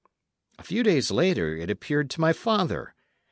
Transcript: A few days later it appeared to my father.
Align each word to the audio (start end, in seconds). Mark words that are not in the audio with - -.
A 0.57 0.63
few 0.63 0.81
days 0.81 1.11
later 1.11 1.55
it 1.55 1.69
appeared 1.69 2.09
to 2.09 2.21
my 2.21 2.33
father. 2.33 2.95